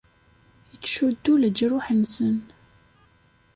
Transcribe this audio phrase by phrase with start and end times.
[0.75, 2.37] Ittcuddu leǧruḥ-nsen.